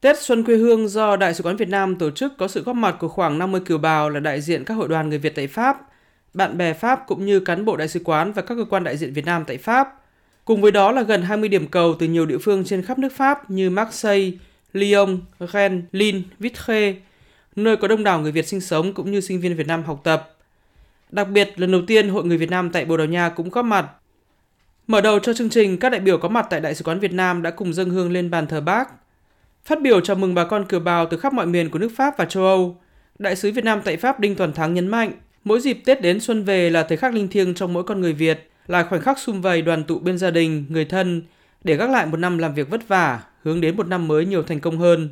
[0.00, 2.76] Tết Xuân quê hương do Đại sứ quán Việt Nam tổ chức có sự góp
[2.76, 5.46] mặt của khoảng 50 kiều bào là đại diện các hội đoàn người Việt tại
[5.46, 5.88] Pháp,
[6.34, 8.96] bạn bè Pháp cũng như cán bộ đại sứ quán và các cơ quan đại
[8.96, 10.02] diện Việt Nam tại Pháp.
[10.44, 13.12] Cùng với đó là gần 20 điểm cầu từ nhiều địa phương trên khắp nước
[13.12, 14.30] Pháp như Marseille,
[14.72, 15.20] Lyon,
[15.52, 16.94] Rennes, Lille, Vitré,
[17.56, 20.00] nơi có đông đảo người Việt sinh sống cũng như sinh viên Việt Nam học
[20.04, 20.36] tập.
[21.10, 23.64] Đặc biệt, lần đầu tiên Hội người Việt Nam tại Bồ Đào Nha cũng góp
[23.64, 23.86] mặt.
[24.86, 27.12] Mở đầu cho chương trình, các đại biểu có mặt tại Đại sứ quán Việt
[27.12, 28.88] Nam đã cùng dâng hương lên bàn thờ bác.
[29.68, 32.18] Phát biểu chào mừng bà con kiều bào từ khắp mọi miền của nước Pháp
[32.18, 32.80] và châu Âu,
[33.18, 35.12] Đại sứ Việt Nam tại Pháp Đinh Toàn Thắng nhấn mạnh,
[35.44, 38.12] mỗi dịp Tết đến xuân về là thời khắc linh thiêng trong mỗi con người
[38.12, 41.22] Việt, là khoảnh khắc sum vầy đoàn tụ bên gia đình, người thân,
[41.64, 44.42] để gác lại một năm làm việc vất vả, hướng đến một năm mới nhiều
[44.42, 45.08] thành công hơn.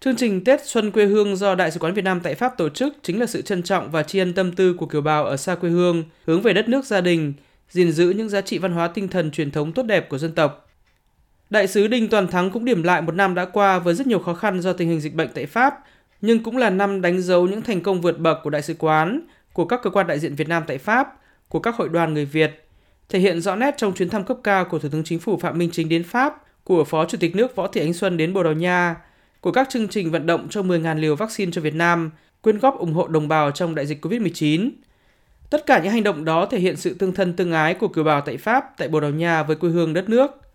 [0.00, 2.68] Chương trình Tết Xuân quê hương do Đại sứ quán Việt Nam tại Pháp tổ
[2.68, 5.36] chức chính là sự trân trọng và tri ân tâm tư của kiều bào ở
[5.36, 7.32] xa quê hương, hướng về đất nước gia đình,
[7.70, 10.32] gìn giữ những giá trị văn hóa tinh thần truyền thống tốt đẹp của dân
[10.32, 10.62] tộc.
[11.50, 14.18] Đại sứ Đinh Toàn Thắng cũng điểm lại một năm đã qua với rất nhiều
[14.18, 15.84] khó khăn do tình hình dịch bệnh tại Pháp,
[16.20, 19.20] nhưng cũng là năm đánh dấu những thành công vượt bậc của đại sứ quán,
[19.52, 22.24] của các cơ quan đại diện Việt Nam tại Pháp, của các hội đoàn người
[22.24, 22.68] Việt,
[23.08, 25.58] thể hiện rõ nét trong chuyến thăm cấp cao của Thủ tướng Chính phủ Phạm
[25.58, 28.42] Minh Chính đến Pháp, của Phó Chủ tịch nước Võ Thị Ánh Xuân đến Bồ
[28.42, 28.96] Đào Nha,
[29.40, 32.78] của các chương trình vận động cho 10.000 liều vaccine cho Việt Nam, quyên góp
[32.78, 34.70] ủng hộ đồng bào trong đại dịch COVID-19.
[35.50, 38.04] Tất cả những hành động đó thể hiện sự tương thân tương ái của kiều
[38.04, 40.45] bào tại Pháp, tại Bồ Đào Nha với quê hương đất nước.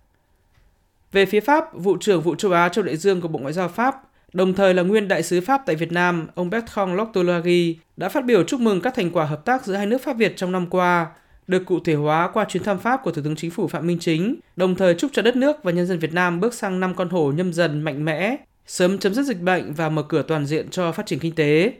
[1.11, 3.67] Về phía Pháp, vụ trưởng vụ châu Á châu Đại Dương của Bộ Ngoại giao
[3.67, 4.01] Pháp,
[4.33, 8.25] đồng thời là nguyên đại sứ Pháp tại Việt Nam, ông Bertrand Loctolari đã phát
[8.25, 10.67] biểu chúc mừng các thành quả hợp tác giữa hai nước Pháp Việt trong năm
[10.67, 11.07] qua,
[11.47, 13.97] được cụ thể hóa qua chuyến thăm Pháp của Thủ tướng Chính phủ Phạm Minh
[13.99, 16.95] Chính, đồng thời chúc cho đất nước và nhân dân Việt Nam bước sang năm
[16.95, 18.35] con hổ nhâm dần mạnh mẽ,
[18.67, 21.73] sớm chấm dứt dịch bệnh và mở cửa toàn diện cho phát triển kinh tế.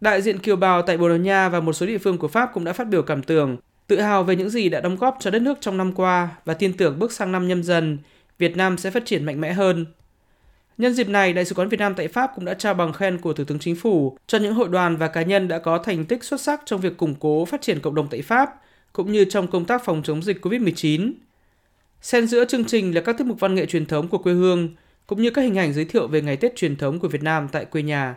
[0.00, 2.50] Đại diện kiều bào tại Bồ Đào Nha và một số địa phương của Pháp
[2.54, 5.30] cũng đã phát biểu cảm tưởng, tự hào về những gì đã đóng góp cho
[5.30, 7.98] đất nước trong năm qua và tin tưởng bước sang năm nhâm dần,
[8.38, 9.86] Việt Nam sẽ phát triển mạnh mẽ hơn.
[10.78, 13.18] Nhân dịp này, Đại sứ quán Việt Nam tại Pháp cũng đã trao bằng khen
[13.18, 16.04] của Thủ tướng Chính phủ cho những hội đoàn và cá nhân đã có thành
[16.04, 18.50] tích xuất sắc trong việc củng cố phát triển cộng đồng tại Pháp,
[18.92, 21.12] cũng như trong công tác phòng chống dịch COVID-19.
[22.02, 24.68] Xen giữa chương trình là các tiết mục văn nghệ truyền thống của quê hương,
[25.06, 27.48] cũng như các hình ảnh giới thiệu về ngày Tết truyền thống của Việt Nam
[27.52, 28.14] tại quê nhà.